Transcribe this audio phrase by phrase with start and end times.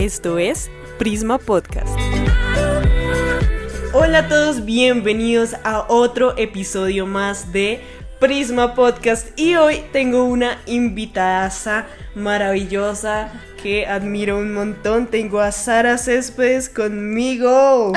[0.00, 1.94] Esto es Prisma Podcast.
[3.92, 7.82] Hola a todos, bienvenidos a otro episodio más de
[8.18, 13.30] Prisma Podcast y hoy tengo una invitada maravillosa
[13.62, 15.06] que admiro un montón.
[15.06, 17.92] Tengo a Sara Céspedes conmigo.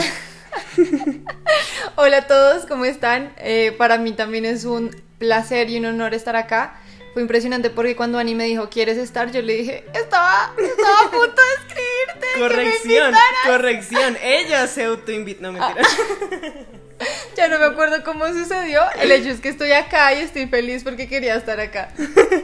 [1.95, 3.31] Hola a todos, ¿cómo están?
[3.38, 6.82] Eh, para mí también es un placer y un honor estar acá.
[7.14, 9.32] Fue impresionante porque cuando Ani me dijo, ¿quieres estar?
[9.32, 12.27] Yo le dije, estaba, estaba a punto de escribirte.
[12.39, 13.13] Corrección,
[13.45, 14.17] corrección.
[14.23, 15.88] Ella se autoinvitó, no mentira.
[17.38, 18.81] ya no me acuerdo cómo sucedió.
[18.99, 21.94] El hecho es que estoy acá y estoy feliz porque quería estar acá.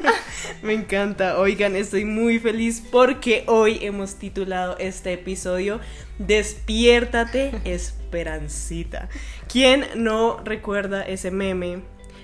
[0.62, 1.40] me encanta.
[1.40, 5.80] Oigan, estoy muy feliz porque hoy hemos titulado este episodio
[6.20, 9.10] Despiértate, Esperancita.
[9.52, 11.82] ¿Quién no recuerda ese meme?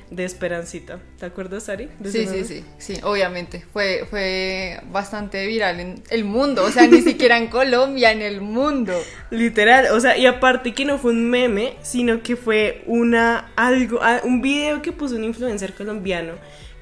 [0.09, 1.00] De Esperancita.
[1.20, 1.90] ¿Te acuerdas, Ari?
[2.04, 3.63] Sí, sí, sí, sí, obviamente.
[3.73, 8.41] Fue, fue bastante viral en el mundo, o sea, ni siquiera en Colombia, en el
[8.41, 8.94] mundo.
[9.32, 13.99] Literal, o sea, y aparte que no fue un meme, sino que fue una algo,
[14.24, 16.34] un video que puso un influencer colombiano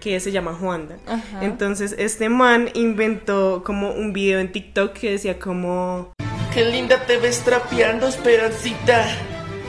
[0.04, 0.98] que se llama Juanda.
[1.42, 6.12] Entonces, este man inventó como un video en TikTok que decía como...
[6.54, 9.08] Qué linda te ves trapeando, Esperancita,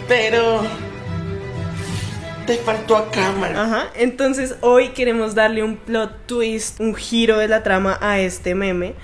[0.09, 0.63] pero
[2.47, 3.63] te faltó a cámara.
[3.63, 3.87] Ajá.
[3.95, 8.95] Entonces hoy queremos darle un plot twist, un giro de la trama a este meme.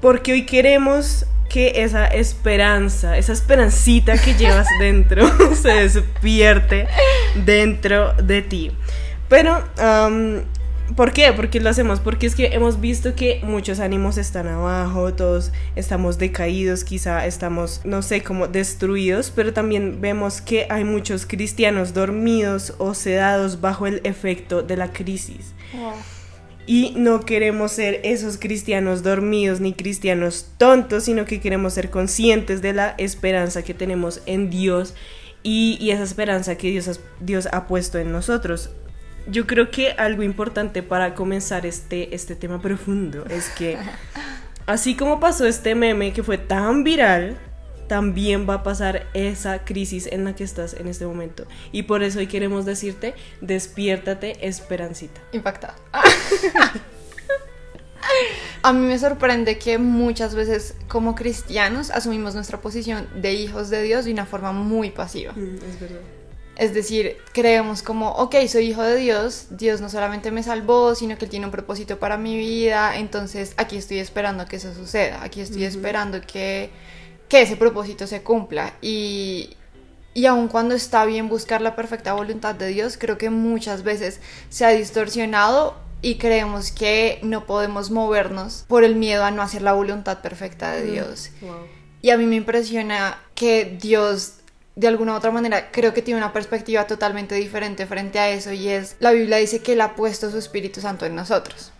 [0.00, 6.88] porque hoy queremos que esa esperanza, esa esperancita que llevas dentro, se despierte
[7.44, 8.72] dentro de ti.
[9.28, 9.64] Pero
[10.94, 11.32] ¿Por qué?
[11.32, 11.98] Porque lo hacemos?
[11.98, 17.80] Porque es que hemos visto que muchos ánimos están abajo, todos estamos decaídos, quizá estamos,
[17.84, 23.88] no sé, como destruidos, pero también vemos que hay muchos cristianos dormidos o sedados bajo
[23.88, 25.54] el efecto de la crisis.
[26.66, 32.62] Y no queremos ser esos cristianos dormidos ni cristianos tontos, sino que queremos ser conscientes
[32.62, 34.94] de la esperanza que tenemos en Dios
[35.42, 38.70] y, esa esperanza que Dios, Dios ha puesto en nosotros
[39.26, 43.76] yo creo que algo importante para comenzar este, este tema profundo es que
[44.66, 47.36] así como pasó este meme que fue tan viral,
[47.88, 51.46] también va a pasar esa crisis en la que estás en este momento.
[51.72, 55.20] Y por eso hoy queremos decirte, despiértate, esperancita.
[55.32, 55.76] Impactada.
[58.62, 63.82] A mí me sorprende que muchas veces como cristianos asumimos nuestra posición de hijos de
[63.82, 65.32] Dios de una forma muy pasiva.
[65.34, 66.00] Mm, es verdad.
[66.56, 71.18] Es decir, creemos como, ok, soy hijo de Dios, Dios no solamente me salvó, sino
[71.18, 75.22] que Él tiene un propósito para mi vida, entonces aquí estoy esperando que eso suceda,
[75.22, 76.70] aquí estoy esperando que,
[77.28, 78.72] que, ese propósito se cumpla.
[78.80, 79.50] Y,
[80.14, 84.20] y aun cuando está bien buscar la perfecta voluntad de Dios, creo que muchas veces
[84.48, 89.60] se ha distorsionado y creemos que no podemos movernos por el miedo a no hacer
[89.60, 91.30] la voluntad perfecta de Dios.
[92.00, 94.36] Y a mí me impresiona que Dios
[94.76, 98.52] de alguna u otra manera creo que tiene una perspectiva totalmente diferente frente a eso
[98.52, 101.72] y es, la Biblia dice que Él ha puesto su Espíritu Santo en nosotros.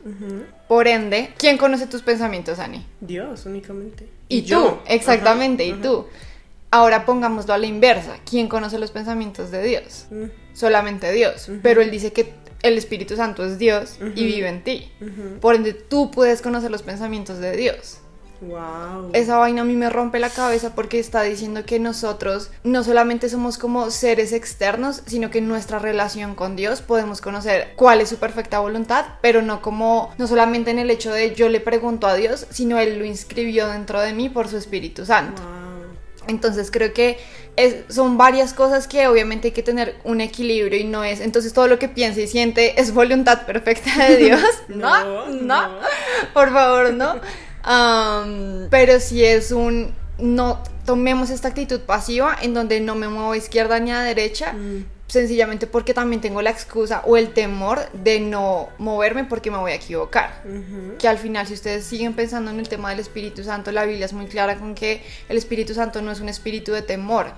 [0.67, 2.87] Por ende, ¿quién conoce tus pensamientos, Ani?
[3.01, 4.09] Dios únicamente.
[4.29, 6.07] Y, tú, exactamente, y tú.
[6.71, 8.17] Ahora pongámoslo a la inversa.
[8.29, 10.07] ¿Quién conoce los pensamientos de Dios?
[10.11, 10.25] Mm.
[10.55, 11.51] Solamente Dios.
[11.63, 14.91] Pero Él dice que el Espíritu Santo es Dios y vive en ti.
[15.43, 17.99] Por ende, tú puedes conocer los pensamientos de Dios.
[18.41, 19.11] Wow.
[19.13, 23.29] Esa vaina a mí me rompe la cabeza porque está diciendo que nosotros no solamente
[23.29, 28.11] somos como seres externos, sino que en nuestra relación con Dios podemos conocer cuál es
[28.11, 32.07] su perfecta voluntad, pero no como, no solamente en el hecho de yo le pregunto
[32.07, 35.43] a Dios, sino Él lo inscribió dentro de mí por su Espíritu Santo.
[36.29, 37.19] Entonces creo que
[37.89, 41.69] son varias cosas que obviamente hay que tener un equilibrio y no es, entonces todo
[41.69, 44.43] lo que piensa y siente es voluntad perfecta de Dios.
[44.69, 45.79] no, no,
[46.35, 47.21] por favor, no
[48.71, 53.37] pero si es un no tomemos esta actitud pasiva en donde no me muevo a
[53.37, 54.85] izquierda ni a derecha, mm.
[55.09, 59.73] sencillamente porque también tengo la excusa o el temor de no moverme porque me voy
[59.73, 60.43] a equivocar.
[60.99, 64.07] Que al final, si ustedes siguen pensando en el tema del Espíritu Santo, la Biblia
[64.07, 67.33] es muy clara con que el Espíritu Santo no es un espíritu de temor,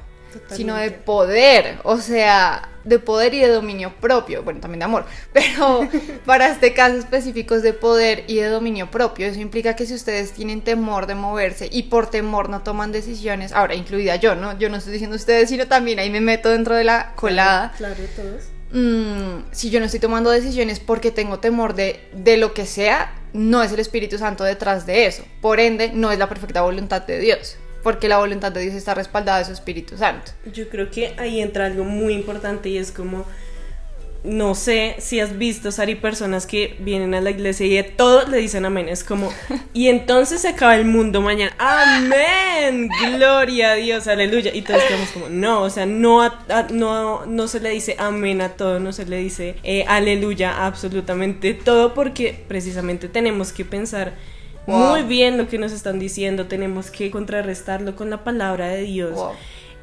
[0.50, 5.04] sino de poder, o sea, de poder y de dominio propio, bueno, también de amor,
[5.32, 5.88] pero
[6.24, 9.26] para este caso específico es de poder y de dominio propio.
[9.26, 13.52] Eso implica que si ustedes tienen temor de moverse y por temor no toman decisiones,
[13.52, 14.58] ahora incluida yo, ¿no?
[14.58, 17.72] Yo no estoy diciendo ustedes, sino también ahí me meto dentro de la colada.
[17.76, 18.44] Claro, todos.
[18.70, 23.14] Mm, si yo no estoy tomando decisiones porque tengo temor de, de lo que sea,
[23.32, 25.24] no es el Espíritu Santo detrás de eso.
[25.40, 28.94] Por ende, no es la perfecta voluntad de Dios porque la voluntad de Dios está
[28.94, 30.32] respaldada de su Espíritu Santo.
[30.52, 33.24] Yo creo que ahí entra algo muy importante y es como
[34.24, 38.26] no sé si has visto, Sari, personas que vienen a la iglesia y de todo
[38.28, 38.88] le dicen amén.
[38.88, 39.32] Es como,
[39.72, 41.54] y entonces se acaba el mundo mañana.
[41.58, 44.52] Amén, gloria a Dios, aleluya.
[44.54, 46.30] Y todos quedamos como, no, o sea, no,
[46.70, 50.66] no, no se le dice amén a todo, no se le dice eh, aleluya a
[50.66, 54.14] absolutamente todo, porque precisamente tenemos que pensar
[54.68, 59.18] muy bien lo que nos están diciendo, tenemos que contrarrestarlo con la palabra de Dios.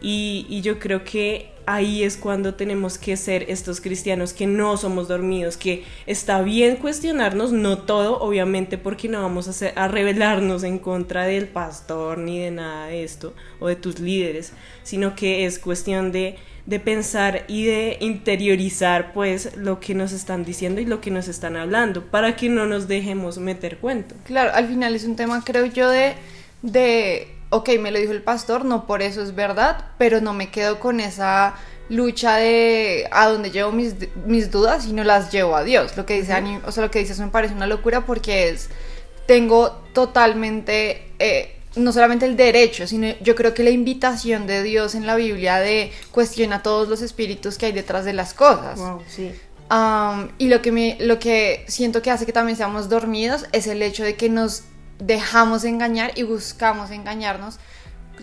[0.01, 4.77] Y, y yo creo que ahí es cuando tenemos que ser estos cristianos que no
[4.77, 10.79] somos dormidos, que está bien cuestionarnos, no todo, obviamente, porque no vamos a, rebelarnos en
[10.79, 14.53] contra del pastor ni de nada de esto o de tus líderes,
[14.83, 20.45] sino que es cuestión de, de pensar y de interiorizar pues lo que nos están
[20.45, 24.15] diciendo y lo que nos están hablando para que no nos dejemos meter cuento.
[24.25, 26.13] Claro, al final es un tema creo yo de,
[26.61, 30.49] de ok, me lo dijo el pastor, no por eso es verdad, pero no me
[30.49, 31.55] quedo con esa
[31.89, 33.95] lucha de a dónde llevo mis,
[34.25, 35.95] mis dudas y no las llevo a Dios.
[35.97, 36.33] Lo que dice
[36.65, 38.69] o sea, lo que dices me parece una locura porque es,
[39.27, 44.95] tengo totalmente, eh, no solamente el derecho, sino yo creo que la invitación de Dios
[44.95, 48.79] en la Biblia de cuestiona todos los espíritus que hay detrás de las cosas.
[48.79, 49.31] Wow, sí.
[50.37, 53.81] y lo que, me, lo que siento que hace que también seamos dormidos es el
[53.81, 54.63] hecho de que nos
[54.99, 57.59] dejamos engañar y buscamos engañarnos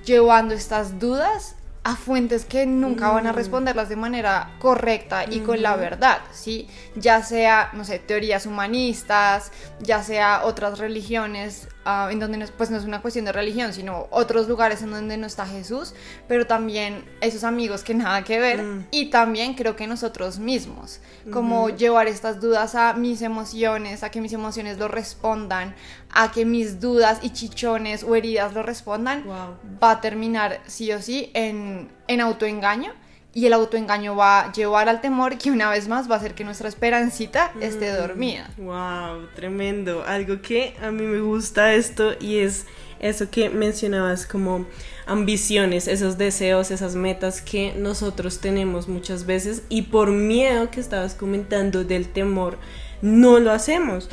[0.04, 5.62] llevando estas dudas a fuentes que nunca van a responderlas de manera correcta y con
[5.62, 6.68] la verdad, ¿sí?
[6.94, 12.70] Ya sea, no sé, teorías humanistas, ya sea otras religiones, ah, en donde no, pues
[12.70, 15.94] no es una cuestión de religión, sino otros lugares en donde no está Jesús,
[16.28, 18.86] pero también esos amigos que nada que ver, mm.
[18.90, 21.00] y también creo que nosotros mismos,
[21.32, 25.74] como llevar estas dudas a mis emociones, a que mis emociones lo respondan,
[26.10, 31.00] a que mis dudas y chichones o heridas lo respondan, va a terminar sí o
[31.00, 32.92] sí en, en autoengaño
[33.34, 36.34] y el autoengaño va a llevar al temor que una vez más va a hacer
[36.34, 38.50] que nuestra esperancita esté mm, dormida.
[38.58, 40.04] Wow, tremendo.
[40.06, 42.66] Algo que a mí me gusta esto y es
[43.00, 44.66] eso que mencionabas como
[45.06, 51.14] ambiciones, esos deseos, esas metas que nosotros tenemos muchas veces y por miedo que estabas
[51.14, 52.58] comentando del temor,
[53.00, 54.08] no lo hacemos.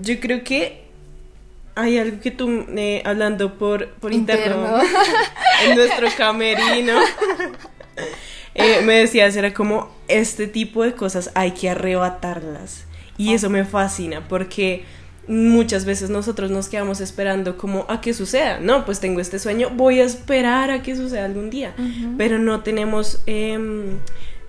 [0.00, 0.88] Yo creo que
[1.76, 4.80] hay algo que tú, eh, hablando por, por interno,
[5.64, 6.98] en nuestro camerino,
[8.58, 12.84] eh, me decías, era como, este tipo de cosas hay que arrebatarlas.
[13.16, 14.84] Y eso me fascina, porque
[15.26, 18.60] muchas veces nosotros nos quedamos esperando como a que suceda.
[18.60, 21.74] No, pues tengo este sueño, voy a esperar a que suceda algún día.
[22.16, 23.22] Pero no tenemos...
[23.26, 23.98] Em,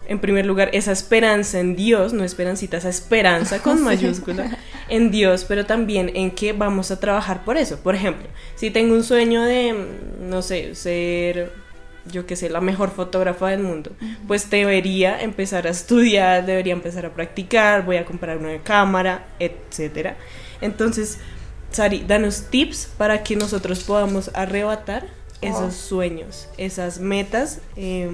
[0.07, 4.57] en primer lugar, esa esperanza en Dios, no esperancita, esa esperanza con mayúscula
[4.89, 7.77] en Dios, pero también en que vamos a trabajar por eso.
[7.77, 9.75] Por ejemplo, si tengo un sueño de,
[10.19, 11.53] no sé, ser,
[12.05, 13.91] yo qué sé, la mejor fotógrafa del mundo,
[14.27, 20.17] pues debería empezar a estudiar, debería empezar a practicar, voy a comprar una cámara, etcétera.
[20.61, 21.19] Entonces,
[21.71, 25.07] Sari, danos tips para que nosotros podamos arrebatar
[25.41, 27.59] esos sueños, esas metas.
[27.75, 28.09] Eh,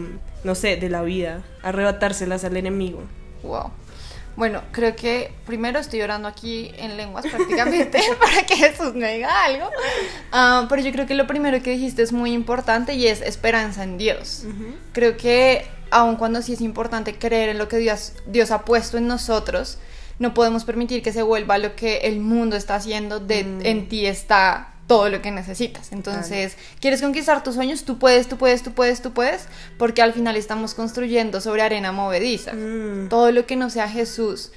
[0.45, 3.01] no sé, de la vida, arrebatárselas al enemigo.
[3.41, 3.71] Wow.
[4.35, 9.45] Bueno, creo que primero estoy orando aquí en lenguas prácticamente para que Jesús me diga
[9.45, 9.69] algo.
[10.31, 13.83] Ah, pero yo creo que lo primero que dijiste es muy importante y es esperanza
[13.83, 14.45] en Dios.
[14.91, 18.97] Creo que aun cuando sí es importante creer en lo que Dios, Dios ha puesto
[18.97, 19.77] en nosotros,
[20.19, 23.65] no podemos permitir que se vuelva lo que el mundo está haciendo, de mm.
[23.65, 25.91] en ti está todo lo que necesitas.
[25.91, 27.83] Entonces, ¿quieres conquistar tus sueños?
[27.83, 31.91] Tú puedes, tú puedes, tú puedes, tú puedes, porque al final estamos construyendo sobre arena
[31.91, 32.53] movediza.
[32.53, 33.10] Mm.
[33.10, 34.51] Todo lo que no sea Jesús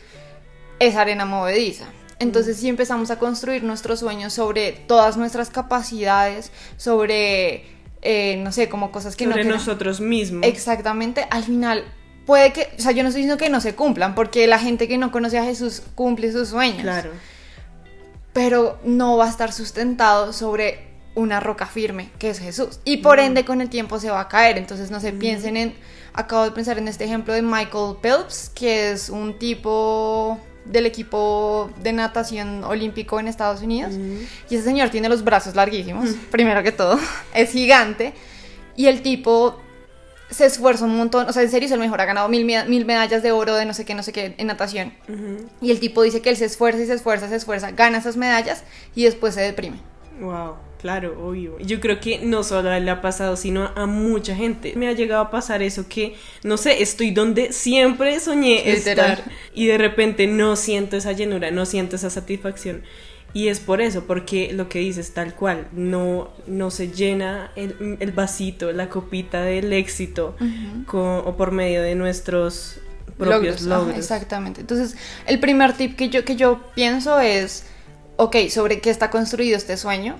[0.81, 1.87] es arena movediza.
[2.19, 2.61] Entonces, mm.
[2.61, 7.64] si empezamos a construir nuestros sueños sobre todas nuestras capacidades, sobre,
[8.03, 9.33] eh, no sé, como cosas que no...
[9.33, 10.47] Sobre nosotros mismos.
[10.47, 11.85] Exactamente, al final
[12.26, 14.88] puede que, o sea, yo no estoy diciendo que no se cumplan, porque la gente
[14.88, 16.83] que no conoce a Jesús cumple sus sueños.
[16.83, 17.12] Claro
[18.33, 22.81] pero no va a estar sustentado sobre una roca firme, que es Jesús.
[22.85, 24.57] Y por ende con el tiempo se va a caer.
[24.57, 25.75] Entonces no se piensen en,
[26.13, 31.71] acabo de pensar en este ejemplo de Michael Phelps, que es un tipo del equipo
[31.83, 33.95] de natación olímpico en Estados Unidos.
[34.49, 36.99] Y ese señor tiene los brazos larguísimos, primero que todo,
[37.35, 38.13] es gigante.
[38.77, 39.61] Y el tipo
[40.31, 42.85] se esfuerza un montón, o sea, en serio es el mejor, ha ganado mil, mil
[42.85, 44.93] medallas de oro de no sé qué, no sé qué en natación.
[45.61, 48.17] Y el tipo dice que él se esfuerza y se esfuerza, se esfuerza, gana esas
[48.17, 49.79] medallas y después se deprime.
[50.21, 51.59] Wow, claro, obvio.
[51.61, 54.75] Yo creo que no solo a él le ha pasado, sino a mucha gente.
[54.77, 59.23] Me ha llegado a pasar eso que, no sé, estoy donde siempre soñé estar
[59.55, 62.83] y de repente no siento esa llenura, no siento esa satisfacción.
[63.35, 67.99] Y es por eso, porque lo que dices tal cual, no, no se llena el,
[68.01, 70.35] el vasito, la copita del éxito
[70.93, 72.81] o por medio de nuestros
[73.19, 73.89] propios Logros, logros.
[73.91, 74.61] ajá, exactamente.
[74.63, 77.65] Entonces, el primer tip que yo, que yo pienso es,
[78.17, 80.17] ok, sobre qué está construido este sueño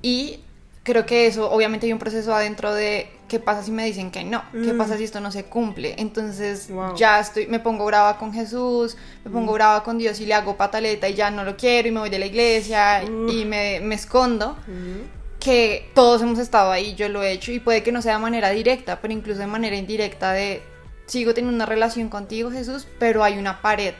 [0.00, 0.40] y
[0.86, 4.22] creo que eso, obviamente hay un proceso adentro de qué pasa si me dicen que
[4.22, 4.78] no, qué Mm.
[4.78, 5.96] pasa si esto no se cumple.
[5.98, 6.94] Entonces, Wow.
[6.94, 10.56] ya estoy, me pongo brava con Jesús, me pongo brava con Dios y le hago
[10.56, 13.96] pataleta y ya no lo quiero y me voy de la iglesia y me, me
[13.96, 15.08] escondo Ujú.
[15.40, 18.20] que todos hemos estado ahí, yo lo he hecho y puede que no sea de
[18.20, 20.62] manera directa, pero incluso de manera indirecta de
[21.06, 23.94] sigo teniendo una relación contigo Jesús, pero hay una pared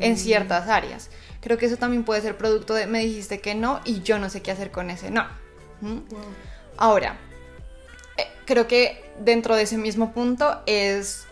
[0.00, 1.10] en ciertas áreas.
[1.42, 4.30] Creo que eso también puede ser producto de me dijiste que no y yo no
[4.30, 5.26] sé qué hacer con ese no.
[5.80, 5.98] ¿Mm?
[6.76, 7.18] Ahora,
[8.16, 11.26] eh, creo que dentro de ese mismo punto es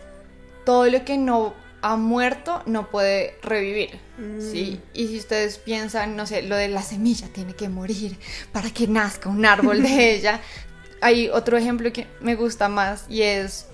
[0.65, 3.99] todo lo que no ha muerto no puede revivir,
[4.39, 4.81] ¿sí?
[4.93, 8.17] Y si ustedes piensan, no sé, lo de la semilla tiene que morir
[8.51, 10.41] para que nazca un árbol de ella,
[11.01, 13.67] hay otro ejemplo que me gusta más y es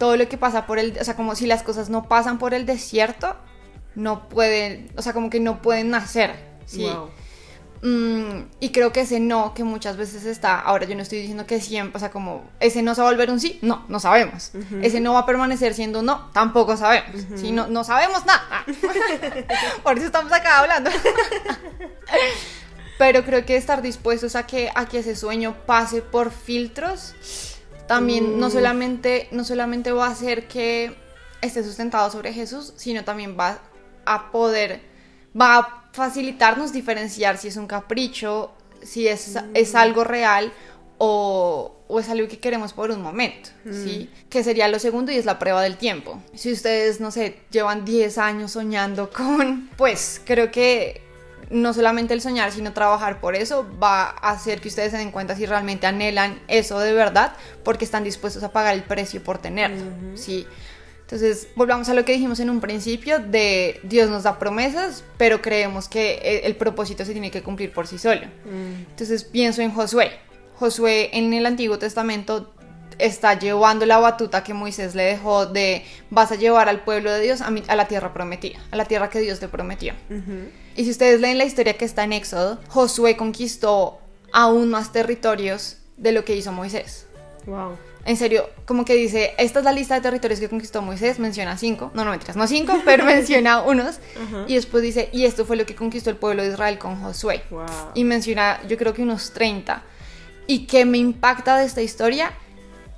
[0.00, 2.52] todo lo que pasa por el, o sea, como si las cosas no pasan por
[2.52, 3.36] el desierto,
[3.94, 6.34] no pueden, o sea, como que no pueden nacer,
[6.66, 6.82] ¿sí?
[6.82, 7.10] Wow.
[7.82, 11.46] Mm, y creo que ese no, que muchas veces está, ahora yo no estoy diciendo
[11.46, 13.98] que siempre, o sea, como ese no se va a volver un sí, no, no
[13.98, 14.52] sabemos.
[14.80, 17.22] Ese no va a permanecer siendo un no, tampoco sabemos.
[17.34, 18.64] Si no, no sabemos nada.
[19.82, 20.90] Por eso estamos acá hablando.
[22.98, 27.14] Pero creo que estar dispuestos a que, a que ese sueño pase por filtros
[27.88, 30.96] también no solamente, no solamente va a hacer que
[31.40, 33.58] esté sustentado sobre Jesús, sino también va
[34.04, 34.82] a poder,
[35.38, 40.52] va a facilitarnos diferenciar si es un capricho, si es, es algo real
[40.98, 44.08] o, o es algo que queremos por un momento, ¿sí?
[44.30, 46.22] Que sería lo segundo y es la prueba del tiempo.
[46.34, 51.02] Si ustedes, no sé, llevan 10 años soñando con, pues creo que
[51.50, 55.10] no solamente el soñar, sino trabajar por eso va a hacer que ustedes se den
[55.10, 59.38] cuenta si realmente anhelan eso de verdad, porque están dispuestos a pagar el precio por
[59.38, 59.84] tenerlo,
[60.14, 60.46] ¿sí?
[61.12, 65.42] Entonces, volvamos a lo que dijimos en un principio de Dios nos da promesas, pero
[65.42, 68.22] creemos que el, el propósito se tiene que cumplir por sí solo.
[68.46, 68.88] Mm.
[68.90, 70.10] Entonces, pienso en Josué.
[70.56, 72.54] Josué en el Antiguo Testamento
[72.98, 77.20] está llevando la batuta que Moisés le dejó de vas a llevar al pueblo de
[77.20, 79.92] Dios a, mi- a la tierra prometida, a la tierra que Dios le prometió.
[80.08, 80.48] Ujú.
[80.76, 83.98] Y si ustedes leen la historia que está en Éxodo, Josué conquistó
[84.32, 87.06] aún más territorios de lo que hizo Moisés.
[87.44, 87.76] Wow.
[88.04, 91.56] En serio, como que dice, esta es la lista de territorios que conquistó Moisés, menciona
[91.56, 94.00] cinco, no, no mentiras, no cinco, pero menciona unos.
[94.48, 97.42] Y después dice, y esto fue lo que conquistó el pueblo de Israel con Josué.
[97.50, 97.64] Wow.
[97.94, 99.82] Y menciona, yo creo que unos 30.
[100.48, 102.32] Y que me impacta de esta historia,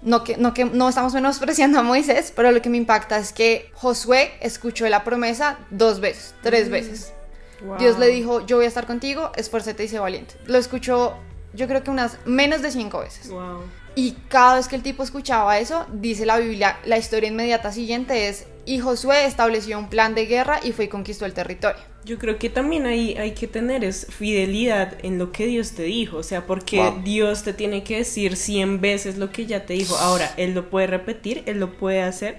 [0.00, 3.32] no que, no que no estamos menospreciando a Moisés, pero lo que me impacta es
[3.32, 7.12] que Josué escuchó la promesa dos veces, tres veces.
[7.60, 7.76] Wow.
[7.78, 10.34] Dios le dijo, yo voy a estar contigo, esfuérzate y sé valiente.
[10.46, 11.14] Lo escuchó,
[11.52, 13.28] yo creo que unas menos de cinco veces.
[13.28, 13.60] Wow.
[13.96, 18.28] Y cada vez que el tipo escuchaba eso, dice la Biblia, la historia inmediata siguiente
[18.28, 21.80] es, y Josué estableció un plan de guerra y fue y conquistó el territorio.
[22.04, 25.84] Yo creo que también hay, hay que tener es fidelidad en lo que Dios te
[25.84, 27.02] dijo, o sea, porque Wow.
[27.02, 29.96] Dios te tiene que decir 100 veces lo que ya te dijo.
[29.96, 32.38] Ahora, Él lo puede repetir, Él lo puede hacer,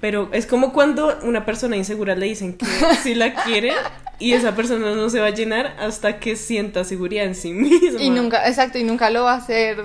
[0.00, 2.66] pero es como cuando una persona insegura le dicen que
[3.02, 3.72] si la quiere
[4.18, 8.02] y esa persona no se va a llenar hasta que sienta seguridad en sí misma.
[8.02, 9.78] Y nunca, exacto, y nunca lo va a hacer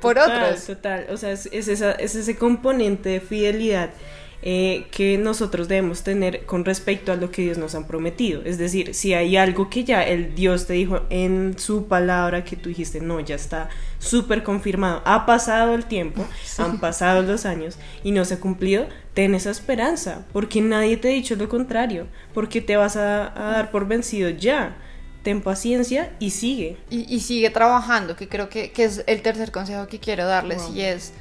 [0.00, 0.64] por Total, otros.
[0.66, 3.90] Total, o sea, es, es esa- es ese componente de fidelidad
[4.42, 8.40] eh, que nosotros debemos tener con respecto a lo que Dios nos ha prometido.
[8.46, 12.56] Es decir, si hay algo que ya el Dios te dijo en su palabra que
[12.56, 16.24] tú dijiste, no, ya está súper confirmado, ha pasado el tiempo,
[16.56, 21.08] han pasado los años y no se ha cumplido, ten esa esperanza, porque nadie te
[21.08, 24.74] ha dicho lo contrario, porque te vas a, a dar por vencido ya.
[25.22, 26.78] Ten paciencia y sigue.
[26.90, 30.62] Y, y sigue trabajando, que creo que, que es el tercer consejo que quiero darles,
[30.62, 30.74] Wow.
[30.74, 31.12] y es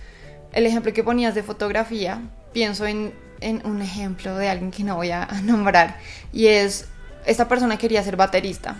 [0.53, 2.21] el ejemplo que ponías de fotografía.
[2.53, 5.97] Pienso en, en un ejemplo de alguien que no voy a nombrar,
[6.31, 6.87] y es,
[7.25, 8.77] esta persona quería ser baterista,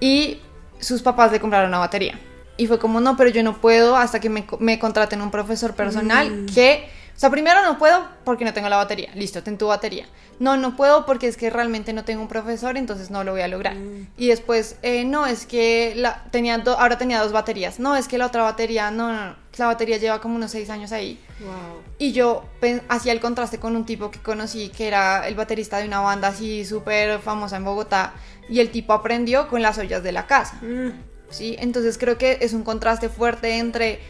[0.00, 0.40] y
[0.78, 2.18] sus papás le compraron una batería.
[2.56, 5.30] Y fue como, no, pero yo no puedo hasta que me, co- me contraten un
[5.30, 6.88] profesor personal que...
[7.14, 9.10] O sea, primero no puedo porque no tengo la batería.
[9.14, 10.06] Listo, ten tu batería.
[10.38, 13.42] No, no puedo porque es que realmente no tengo un profesor, entonces no lo voy
[13.42, 13.76] a lograr.
[14.16, 17.78] Y después, eh, no, es que la, tenía do- ahora tenía dos baterías.
[17.78, 19.36] No, es que la otra batería, no, no, no.
[19.58, 21.20] La batería lleva como unos seis años ahí.
[21.40, 21.82] Wow.
[21.98, 22.44] Y yo
[22.88, 26.28] hacía el contraste con un tipo que conocí que era el baterista de una banda
[26.28, 28.14] así súper famosa en Bogotá.
[28.48, 30.54] Y el tipo aprendió con las ollas de la casa.
[30.62, 30.90] Mm.
[31.28, 31.56] ¿sí?
[31.58, 34.00] Entonces creo que es un contraste fuerte entre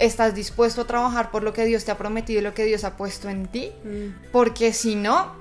[0.00, 2.82] estás dispuesto a trabajar por lo que Dios te ha prometido y lo que Dios
[2.84, 4.30] ha puesto en ti, Mm.
[4.32, 5.32] porque si no,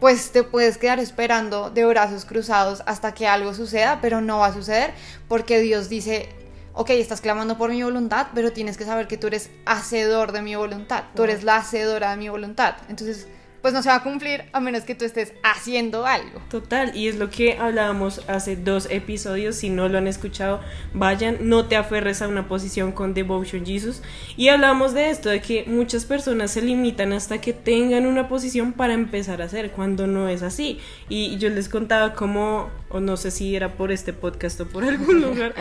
[0.00, 4.46] pues te puedes quedar esperando de brazos cruzados hasta que algo suceda, pero no va
[4.46, 4.92] a suceder
[5.28, 6.30] porque Dios dice,
[6.72, 10.40] ok, estás clamando por mi voluntad, pero tienes que saber que tú eres hacedor de
[10.40, 12.76] mi voluntad, tú eres la hacedora de mi voluntad.
[12.88, 13.26] Entonces,
[13.62, 16.40] pues no se va a cumplir a menos que tú estés haciendo algo.
[16.50, 20.60] Total, y es lo que hablábamos hace dos episodios, si no lo han escuchado,
[20.94, 24.02] vayan, no te aferres a una posición con Devotion Jesus.
[24.36, 28.72] Y hablamos de esto, de que muchas personas se limitan hasta que tengan una posición
[28.72, 30.78] para empezar a hacer, cuando no es así.
[31.08, 34.84] Y yo les contaba cómo, o no sé si era por este podcast o por
[34.88, 35.54] algún lugar,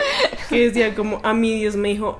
[0.50, 2.20] que decía como a mí Dios me dijo,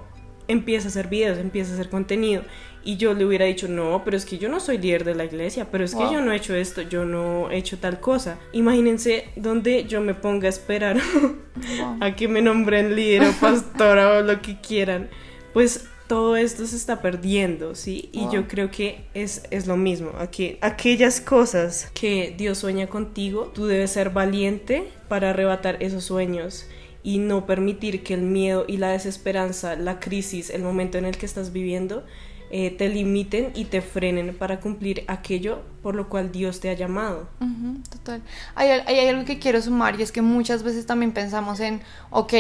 [0.50, 2.44] empieza a hacer videos, empieza a hacer contenido.
[2.84, 5.26] Y yo le hubiera dicho, no, pero es que yo no soy líder de la
[5.26, 8.40] iglesia, pero es que yo no he hecho esto, yo no he hecho tal cosa.
[8.54, 10.98] Imagínense donde yo me ponga a esperar
[12.00, 15.10] a que me nombren líder o pastora o lo que quieran.
[15.54, 18.10] Pues todo esto se está perdiendo, ¿sí?
[18.12, 20.12] Y yo creo que es, es lo mismo.
[20.18, 26.66] Aquí, aquellas cosas que Dios sueña contigo, tú debes ser valiente para arrebatar esos sueños
[27.04, 31.16] y no permitir que el miedo y la desesperanza, la crisis, el momento en el
[31.16, 32.04] que estás viviendo,
[32.52, 36.74] eh, te limiten y te frenen para cumplir aquello por lo cual Dios te ha
[36.74, 37.30] llamado.
[37.92, 38.22] Total.
[38.56, 41.82] Hay, al- hay algo que quiero sumar y es que muchas veces también pensamos en,
[42.10, 42.34] ok,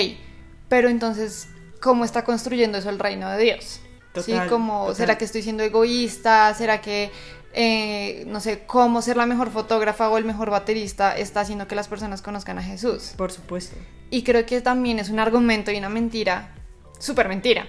[0.68, 1.48] pero entonces,
[1.82, 3.82] ¿cómo está construyendo eso el reino de Dios?
[4.16, 4.32] ¿Sí?
[4.32, 4.96] Total, Como, total.
[4.96, 6.51] ¿será que estoy siendo egoísta?
[6.56, 7.12] ¿Será que,
[7.54, 11.75] eh, no sé, cómo ser la mejor fotógrafa o el mejor baterista está haciendo que
[11.75, 13.13] las personas conozcan a Jesús?
[13.16, 13.75] Por supuesto.
[14.10, 16.56] Y creo que también es un argumento y una mentira,
[17.00, 17.65] súper mentira,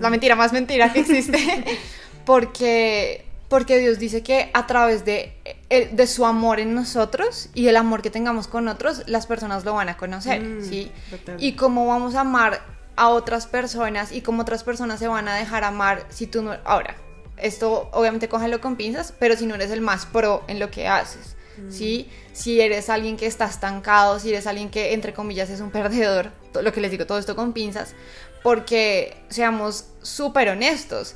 [0.00, 1.38] la mentira más mentira que existe,
[2.26, 5.34] porque, porque Dios dice que a través de,
[5.68, 9.64] el- de su amor en nosotros y el amor que tengamos con otros, las personas
[9.64, 10.90] lo van a conocer, Mm, ¿sí?
[11.10, 11.36] total.
[11.42, 12.60] Y cómo vamos a amar
[12.96, 16.54] a otras personas y cómo otras personas se van a dejar amar si tú no...
[16.64, 16.94] Ahora,
[17.38, 20.86] esto obviamente cógelo con pinzas, pero si no eres el más pro en lo que
[20.88, 21.36] haces,
[21.70, 22.08] ¿sí?
[22.32, 26.30] Si eres alguien que está estancado, si eres alguien que, entre comillas, es un perdedor,
[26.54, 27.94] lo que les digo, todo esto con pinzas,
[28.42, 31.14] porque seamos súper honestos,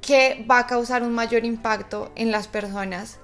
[0.00, 3.18] que va a causar un mayor impacto en las personas.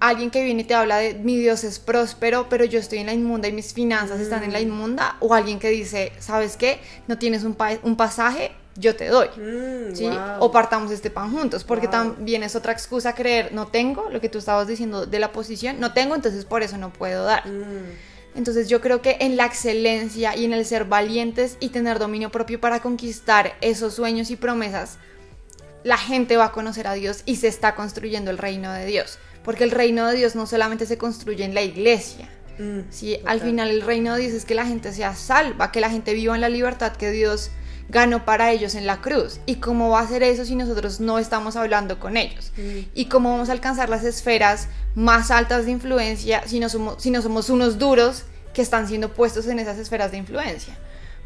[0.00, 3.06] Alguien que viene y te habla de mi Dios es próspero, pero yo estoy en
[3.06, 5.16] la inmunda y mis finanzas están en la inmunda.
[5.20, 6.78] O alguien que dice, ¿sabes qué?
[7.08, 9.28] No tienes un, pa- un pasaje, yo te doy.
[9.36, 10.04] Mm, ¿sí?
[10.08, 10.18] wow.
[10.40, 11.92] O partamos este pan juntos, porque Wow.
[11.92, 15.80] también es otra excusa creer, no tengo, lo que tú estabas diciendo de la posición,
[15.80, 17.44] no tengo, entonces por eso no puedo dar.
[17.48, 17.90] Mm,
[18.38, 22.30] Entonces yo creo que en la excelencia y en el ser valientes y tener dominio
[22.30, 24.98] propio para conquistar esos sueños y promesas,
[25.82, 29.18] la gente va a conocer a Dios y se está construyendo el reino de Dios.
[29.42, 32.28] Porque el reino de Dios no solamente se construye en la iglesia.
[32.60, 35.80] mm, Sí, al final el reino de Dios es que la gente sea salva, que
[35.80, 37.50] la gente viva en la libertad que Dios
[37.88, 39.40] ganó para ellos en la cruz.
[39.46, 42.52] ¿Y cómo va a ser eso si nosotros no estamos hablando con ellos?
[42.56, 42.90] Mm.
[42.94, 44.68] ¿Y cómo vamos a alcanzar las esferas
[44.98, 49.14] más altas de influencia si no somos, si no somos unos duros que están siendo
[49.14, 50.76] puestos en esas esferas de influencia?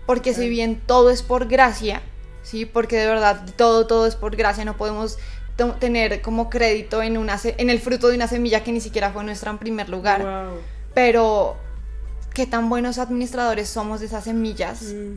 [0.06, 2.02] Porque si bien todo es por gracia,
[2.42, 2.66] ¿sí?
[2.66, 5.16] Porque de verdad todo, todo es por gracia, no podemos
[5.80, 9.22] tener como crédito en, una, en el fruto de una semilla que ni siquiera fue
[9.24, 10.58] nuestra en primer lugar Wow.
[10.94, 11.56] pero
[12.34, 15.14] qué tan buenos administradores somos de esas semillas, Mm,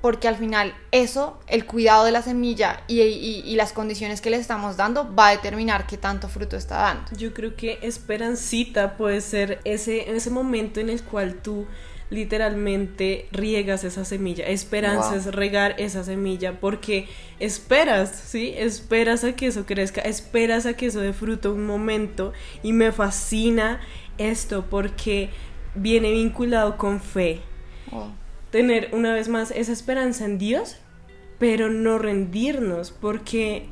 [0.00, 4.30] porque al final eso, el cuidado de la semilla y, y- y las condiciones que
[4.30, 7.04] le estamos dando va a determinar qué tanto fruto está dando.
[7.16, 11.66] Yo creo que esperancita puede ser ese, ese momento en el cual tú
[12.08, 14.44] literalmente riegas esa semilla.
[14.46, 15.18] Esperanza Wow.
[15.18, 17.06] es regar esa semilla porque
[17.38, 18.52] esperas, ¿sí?
[18.56, 22.32] Esperas a que eso crezca, esperas a que eso dé fruto un momento
[22.62, 23.80] y me fascina
[24.18, 25.30] esto porque
[25.74, 27.42] viene vinculado con fe.
[28.50, 30.76] Tener una vez más esa esperanza en Dios,
[31.38, 33.68] pero no rendirnos porque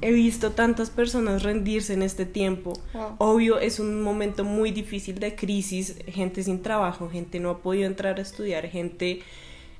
[0.00, 2.72] he visto tantas personas rendirse en este tiempo.
[2.92, 3.14] Wow.
[3.18, 7.86] Obvio, es un momento muy difícil de crisis, gente sin trabajo, gente no ha podido
[7.86, 9.20] entrar a estudiar, gente...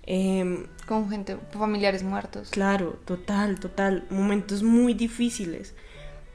[0.04, 2.50] em, Con gente, familiares muertos.
[2.50, 4.04] Claro, total, total.
[4.10, 5.74] Momentos muy difíciles.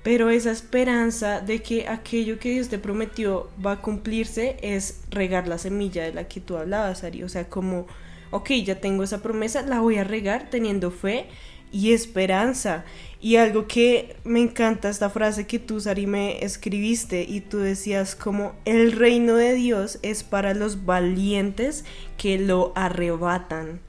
[0.03, 5.47] Pero esa esperanza de que aquello que Dios te prometió va a cumplirse es regar
[5.47, 7.23] la semilla de la que tú hablabas, Ari.
[7.23, 7.87] O sea, como,
[8.31, 11.27] ok, ya tengo esa promesa, la voy a regar teniendo fe
[11.71, 12.85] y esperanza.
[13.19, 18.15] Y algo que me encanta, esta frase que tú, Sari, me escribiste y tú decías
[18.15, 21.83] como, el reino de Dios es para los valientes
[22.17, 23.81] que lo arrebatan.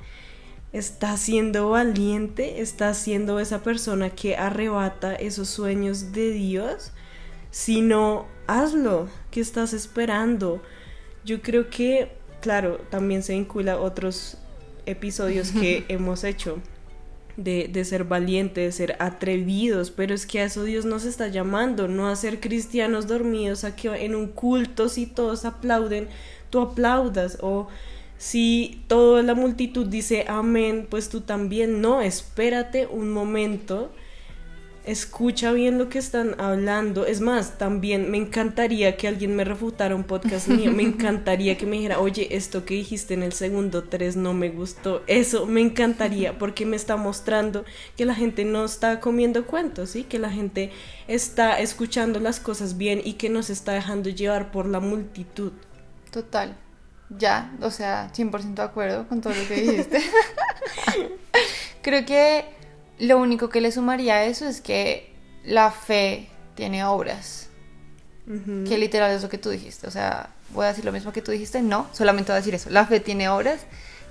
[0.73, 2.61] ¿Estás siendo valiente?
[2.61, 6.93] ¿Estás siendo esa persona que arrebata esos sueños de Dios?
[7.51, 9.09] Si no, hazlo.
[9.31, 10.63] ¿Qué estás esperando?
[11.25, 14.39] Yo creo que, claro, también se vincula a otros
[14.87, 16.59] episodios que hemos hecho
[17.37, 21.29] de, de ser valientes, de ser atrevidos, pero es que a eso Dios nos está
[21.29, 26.09] llamando, no a ser cristianos dormidos, a que en un culto si todos aplauden,
[26.51, 27.69] tú aplaudas, o
[28.19, 33.93] si toda la multitud dice amén, pues tú también no, espérate un momento,
[34.89, 37.05] escucha bien lo que están hablando.
[37.05, 40.73] Es más, también me encantaría que alguien me refutara un podcast mío.
[40.73, 44.49] Me encantaría que me dijera, oye, esto que dijiste en el segundo 3 no me
[44.49, 45.03] gustó.
[45.07, 47.67] Eso me encantaría porque me está mostrando
[47.99, 50.05] que la gente no está comiendo cuentos, ¿sí?
[50.05, 50.73] Que la gente
[51.07, 55.53] está escuchando las cosas bien y que no se está dejando llevar por la multitud.
[56.11, 56.57] Total.
[57.11, 60.01] Ya, o sea, 100% de acuerdo con todo lo que dijiste.
[61.83, 62.58] Creo que
[62.99, 65.13] lo único que le sumaría a eso es que
[65.45, 67.49] la fe tiene obras.
[68.67, 69.87] Que literal es lo que tú dijiste.
[69.87, 71.63] O sea, voy a decir lo mismo que tú dijiste.
[71.63, 72.69] No, solamente voy a decir eso.
[72.69, 73.61] La fe tiene obras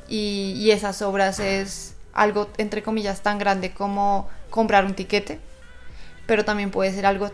[0.07, 5.39] y, y esas obras es algo, entre comillas, tan grande como comprar un tiquete.
[6.25, 7.29] Pero también puede ser algo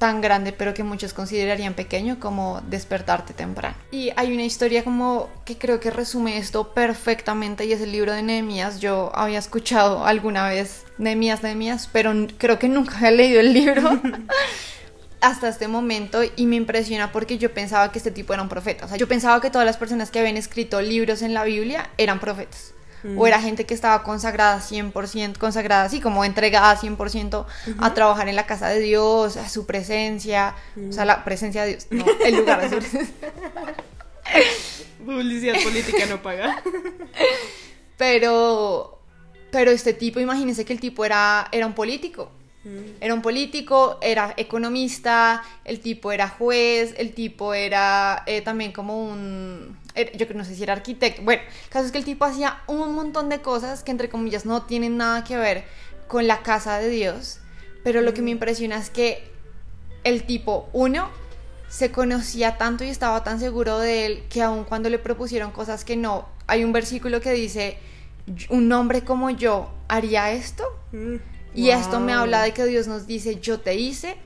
[0.00, 3.76] tan grande, pero que muchos considerarían pequeño, como despertarte temprano.
[3.92, 8.14] Y hay una historia como que creo que resume esto perfectamente y es el libro
[8.14, 8.80] de Nehemías.
[8.80, 13.82] Yo había escuchado alguna vez Nehemías, Nehemías, pero creo que nunca había leído el libro.
[15.20, 18.86] hasta este momento y me impresiona porque yo pensaba que este tipo era un profeta.
[18.86, 21.90] O sea, yo pensaba que todas las personas que habían escrito libros en la Biblia
[21.98, 22.72] eran profetas
[23.16, 27.46] o era gente que estaba consagrada 100%, consagrada así como entregada 100%
[27.78, 30.54] a trabajar en la casa de Dios, a su presencia,
[30.88, 33.14] o sea, la presencia de Dios, no, el lugar de su presencia.
[35.04, 36.62] Publicidad política no paga.
[37.96, 38.98] Pero,
[39.50, 42.30] pero este tipo, imagínense que el tipo era, era un político.
[43.00, 49.02] Era un político, era economista, el tipo era juez, el tipo era eh, también como
[49.02, 49.78] un,
[50.16, 52.94] yo no sé si era arquitecto, bueno, el caso es que el tipo hacía un
[52.94, 55.64] montón de cosas que entre comillas no tienen nada que ver
[56.08, 57.38] con la casa de Dios,
[57.82, 59.30] pero lo que me impresiona es que
[60.04, 61.10] el tipo, uno,
[61.68, 65.84] se conocía tanto y estaba tan seguro de él que aun cuando le propusieron cosas
[65.84, 67.78] que no, hay un versículo que dice,
[68.48, 70.64] un hombre como yo haría esto.
[70.92, 71.16] Mm.
[71.54, 74.16] Y esto me habla de que Dios nos dice, yo te hice,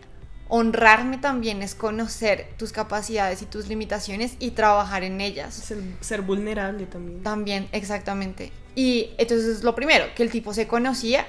[0.48, 5.54] honrarme también es conocer tus capacidades y tus limitaciones y trabajar en ellas.
[5.54, 7.22] Ser, ser, vulnerable también.
[7.22, 8.52] También, exactamente.
[8.74, 11.26] Y entonces lo primero, que el tipo se conocía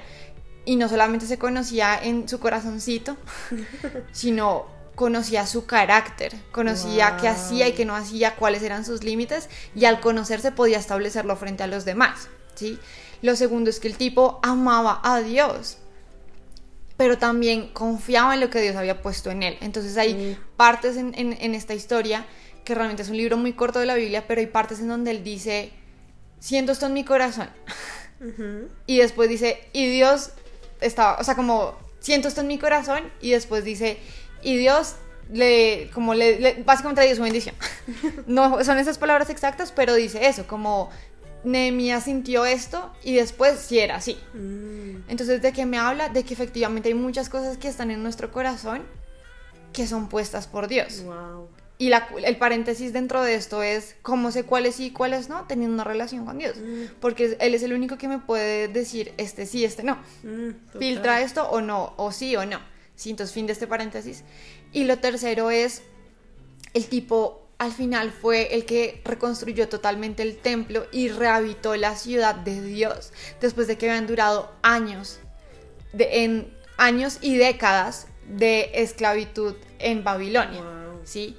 [0.64, 3.16] y no solamente se conocía en su corazoncito,
[4.12, 9.48] sino conocía su carácter, conocía qué hacía y qué no hacía, cuáles eran sus límites
[9.74, 12.78] y al conocerse podía establecerlo frente a los demás, ¿sí?
[13.22, 15.78] Lo segundo es que el tipo amaba a Dios,
[16.96, 19.58] pero también confiaba en lo que Dios había puesto en él.
[19.60, 22.26] Entonces hay partes en, esta historia,
[22.64, 25.10] que realmente es un libro muy corto de la Biblia, pero hay partes en donde
[25.10, 25.70] él dice,
[26.40, 27.48] siento esto en mi corazón.
[28.86, 30.30] Y después dice, y Dios
[30.80, 33.98] estaba, o sea, como, siento esto en mi corazón, y después dice,
[34.42, 34.96] y Dios
[35.30, 37.54] le, como le, básicamente le dio su bendición.
[38.26, 40.90] no son esas palabras exactas, pero dice eso, como
[41.46, 44.18] Nehemías sintió esto y después sí era así.
[44.34, 45.08] Mm.
[45.08, 46.08] Entonces, ¿de qué me habla?
[46.08, 48.82] De que efectivamente hay muchas cosas que están en nuestro corazón
[49.72, 51.04] que son puestas por Dios.
[51.78, 51.92] Y
[52.24, 55.84] el paréntesis dentro de esto es cómo sé cuáles sí y cuáles no, teniendo una
[55.84, 56.56] relación con Dios.
[56.56, 56.94] Mm.
[57.00, 59.98] Porque Él es el único que me puede decir este sí, este no.
[60.24, 62.58] Mm, Filtra esto o no, o sí o no.
[62.96, 64.24] Sí, entonces fin de este paréntesis.
[64.72, 65.82] Y lo tercero es
[66.74, 72.34] el tipo al final fue el que reconstruyó totalmente el templo y rehabitó la ciudad
[72.34, 75.20] de Dios después de que habían durado años,
[75.92, 80.62] de, en años y décadas de esclavitud en Babilonia,
[81.04, 81.36] ¿sí?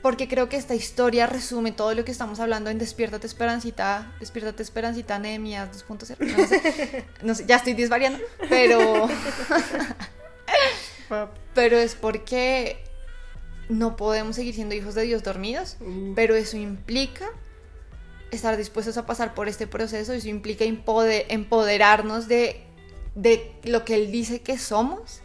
[0.00, 4.62] Porque creo que esta historia resume todo lo que estamos hablando en Despiértate Esperancita, Despiértate
[4.62, 9.08] Esperancita, Nehemías 2.0, no sé, no sé, ya estoy disvariando, pero...
[11.54, 12.87] pero es porque
[13.68, 16.14] no podemos seguir siendo hijos de Dios dormidos, mm.
[16.14, 17.26] pero eso implica
[18.30, 22.62] estar dispuestos a pasar por este proceso, eso implica empoderarnos de,
[23.14, 25.20] de lo que Él dice que somos,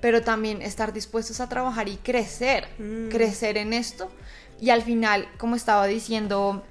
[0.00, 3.08] pero también estar dispuestos a trabajar y crecer, mm.
[3.08, 4.10] crecer en esto.
[4.60, 6.62] Y al final, como estaba diciendo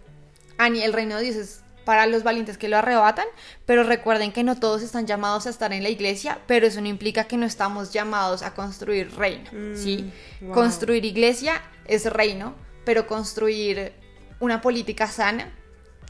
[0.58, 3.26] Ani, el reino de Dios es para los valientes que lo arrebatan,
[3.66, 6.88] pero recuerden que no todos están llamados a estar en la iglesia, pero eso no
[6.88, 10.12] implica que no estamos llamados a construir reino, mm, ¿sí?
[10.54, 13.94] Construir iglesia es reino, pero construir
[14.40, 15.54] una política sana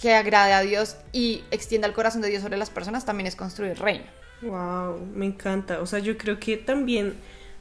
[0.01, 3.35] que agrade a Dios y extienda el corazón de Dios sobre las personas también es
[3.35, 4.05] construir reino.
[4.41, 5.81] Wow, me encanta.
[5.81, 7.15] O sea, yo creo que también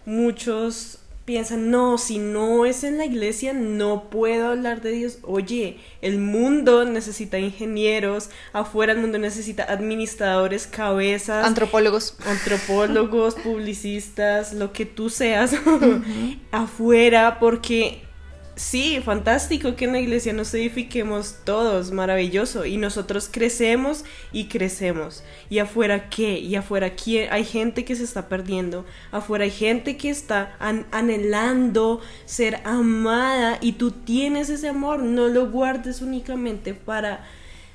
[0.04, 5.18] muchos piensan, no, si no es en la iglesia, no puedo hablar de Dios.
[5.22, 14.72] Oye, el mundo necesita ingenieros, afuera el mundo necesita administradores, cabezas, antropólogos, antropólogos, publicistas, lo
[14.72, 15.54] que tú seas,
[16.50, 18.02] afuera, porque
[18.56, 22.64] Sí, fantástico que en la iglesia nos edifiquemos todos, maravilloso.
[22.64, 25.24] Y nosotros crecemos y crecemos.
[25.50, 26.38] ¿Y afuera qué?
[26.38, 27.32] ¿Y afuera quién?
[27.32, 28.84] Hay gente que se está perdiendo.
[29.10, 30.56] Afuera hay gente que está
[30.92, 35.00] anhelando ser amada y tú tienes ese amor.
[35.00, 37.24] No lo guardes únicamente para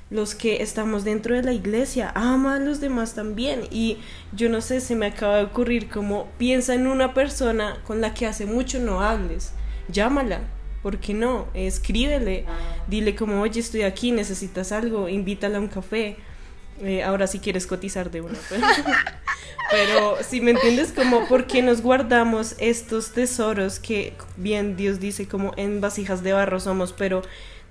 [0.08, 3.64] los que estamos dentro de la iglesia, ama a los demás también.
[3.70, 3.98] Y
[4.32, 8.14] yo no sé, se me acaba de ocurrir como piensa en una persona con la
[8.14, 9.52] que hace mucho no hables,
[9.88, 10.40] llámala,
[10.82, 11.48] ¿por qué no?
[11.54, 12.46] Escríbele,
[12.86, 16.16] dile como, oye, estoy aquí, necesitas algo, invítala a un café.
[16.82, 18.38] Eh, ahora si quieres cotizar de uno.
[19.70, 25.28] Pero, si me entiendes, como, ¿por qué nos guardamos estos tesoros que, bien Dios dice,
[25.28, 27.22] como en vasijas de barro somos, pero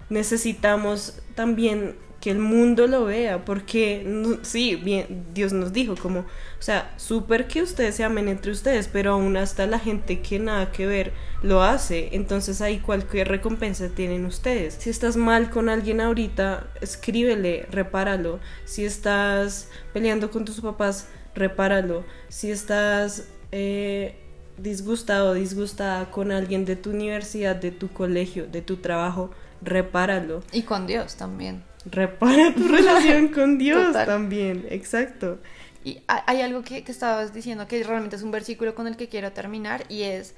[0.10, 6.62] necesitamos también que el mundo lo vea, porque sí, bien, Dios nos dijo como, o
[6.62, 10.72] sea, súper que ustedes se amen entre ustedes, pero aún hasta la gente que nada
[10.72, 14.76] que ver lo hace, entonces ahí cualquier recompensa tienen ustedes.
[14.76, 18.40] Si estás mal con alguien ahorita, escríbele, repáralo.
[18.66, 22.04] Si estás peleando con tus papás, repáralo.
[22.28, 24.16] Si estás eh,
[24.58, 30.44] disgustado, disgustada con alguien de tu universidad, de tu colegio, de tu trabajo, repáralo.
[30.52, 35.40] Y con Dios también repara tu relación con Dios también, exacto.
[35.84, 39.08] Y hay algo que, que, estabas diciendo que realmente es un versículo con el que
[39.08, 40.36] quiero terminar y es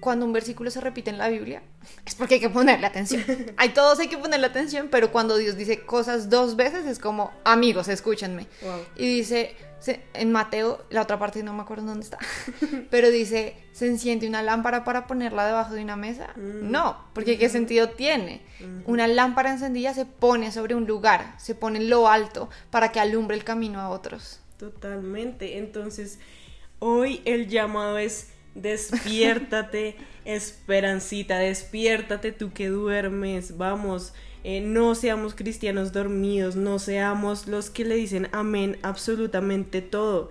[0.00, 1.62] cuando un versículo se repite en la Biblia,
[2.06, 3.22] es porque hay que ponerle atención.
[3.56, 7.30] Hay todos hay que ponerle atención, pero cuando Dios dice cosas dos veces es como,
[7.44, 8.46] amigos, escúchenme.
[8.96, 9.54] Y dice,
[9.86, 12.18] en Mateo, la otra parte no me acuerdo dónde está,
[12.90, 16.32] pero dice, ¿se enciende una lámpara para ponerla debajo de una mesa?
[16.36, 16.70] Mm.
[16.70, 18.42] No, porque ¿qué sentido tiene?
[18.84, 23.00] Una lámpara encendida se pone sobre un lugar, se pone en lo alto para que
[23.00, 24.40] alumbre el camino a otros.
[24.58, 25.56] Totalmente.
[25.56, 26.18] Entonces,
[26.78, 34.12] hoy el llamado es despiértate, esperancita, despiértate tú que duermes, vamos,
[34.44, 40.30] eh, no seamos cristianos dormidos, no seamos los que le dicen amén absolutamente todo.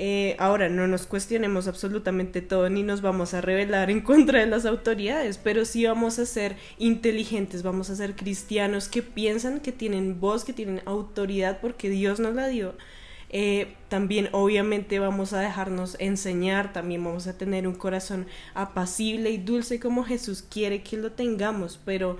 [0.00, 4.46] Eh, ahora, no nos cuestionemos absolutamente todo ni nos vamos a rebelar en contra de
[4.46, 9.72] las autoridades, pero sí vamos a ser inteligentes, vamos a ser cristianos que piensan que
[9.72, 12.74] tienen voz, que tienen autoridad porque Dios nos la dio
[13.30, 19.38] eh, también obviamente vamos a dejarnos enseñar, también vamos a tener un corazón apacible y
[19.38, 22.18] dulce como Jesús quiere que lo tengamos, pero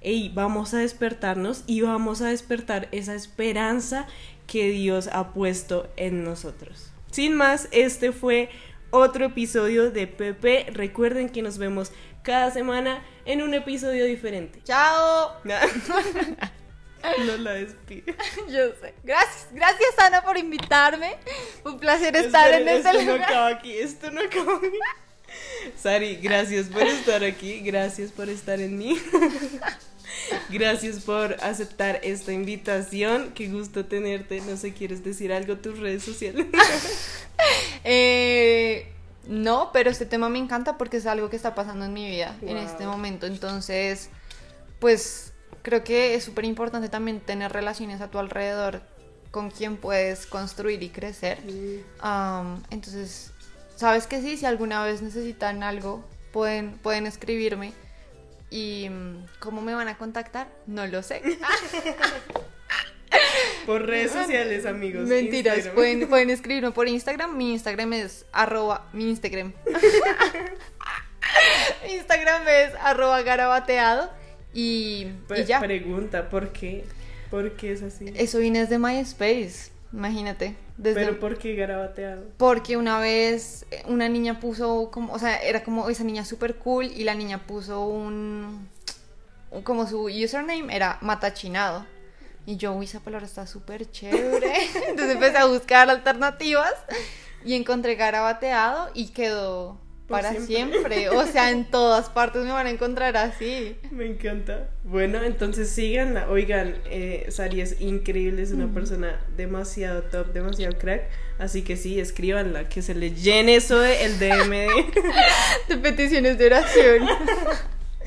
[0.00, 4.06] hey, vamos a despertarnos y vamos a despertar esa esperanza
[4.46, 6.90] que Dios ha puesto en nosotros.
[7.10, 8.50] Sin más, este fue
[8.90, 10.66] otro episodio de Pepe.
[10.72, 14.60] Recuerden que nos vemos cada semana en un episodio diferente.
[14.64, 15.36] ¡Chao!
[17.26, 18.14] No la despide.
[18.50, 18.94] Yo sé.
[19.02, 21.16] Gracias, gracias Ana por invitarme.
[21.64, 24.78] Un placer estar en este esto no acaba aquí, esto no acaba aquí.
[25.76, 29.00] Sari, gracias por estar aquí, gracias por estar en mí.
[30.50, 33.32] Gracias por aceptar esta invitación.
[33.34, 34.40] Qué gusto tenerte.
[34.42, 36.46] No sé, ¿quieres decir algo tus redes sociales?
[37.84, 38.92] eh,
[39.26, 42.36] no, pero este tema me encanta porque es algo que está pasando en mi vida
[42.42, 43.26] en este momento.
[43.26, 44.10] Entonces,
[44.78, 48.82] pues creo que es súper importante también tener relaciones a tu alrededor
[49.30, 51.38] con quien puedes construir y crecer.
[52.70, 53.32] entonces,
[53.76, 57.72] sabes que sí, si alguna vez necesitan algo, pueden, pueden escribirme.
[58.50, 60.48] ¿Y mm, cómo me van a contactar?
[60.66, 61.22] No lo sé.
[63.66, 65.08] por redes sociales, amigos.
[65.08, 67.36] Mentiras, pueden, pueden escribirme por Instagram.
[67.36, 69.52] Mi Instagram es arroba, mi Instagram.
[71.86, 74.10] mi Instagram es arroba garabateado.
[74.52, 75.06] Y,
[75.46, 75.60] ya.
[75.60, 76.84] Pregunta, ¿por qué?
[77.30, 78.12] ¿Por qué es así?
[78.16, 80.56] Eso viene desde MySpace, imagínate.
[80.76, 81.00] Desde...
[81.00, 82.24] ¿Pero por qué garabateado?
[82.36, 86.86] Porque una vez una niña puso como, o sea, era como esa niña súper cool
[86.86, 88.68] y la niña puso un,
[89.64, 91.86] como su username era matachinado.
[92.46, 94.54] Y yo, uy, esa palabra está súper chévere.
[94.88, 96.72] Entonces empecé a buscar alternativas
[97.44, 99.78] y encontré garabateado y quedó
[100.10, 101.08] para siempre.
[101.08, 103.76] O sea, en todas partes me van a encontrar así.
[103.90, 104.68] Me encanta.
[104.84, 106.28] Bueno, entonces síganla.
[106.28, 111.04] Oigan, eh, Sari es increíble, es una persona demasiado top, demasiado crack.
[111.38, 114.50] Así que sí, escríbanla, que se le llene eso de el DM
[115.68, 117.08] de, peticiones de oración.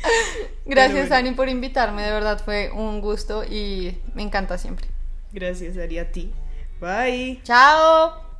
[0.65, 2.03] Gracias, Ani, por invitarme.
[2.03, 4.87] De verdad fue un gusto y me encanta siempre.
[5.31, 6.31] Gracias, Ari, a ti.
[6.79, 7.41] Bye.
[7.43, 8.32] Chao.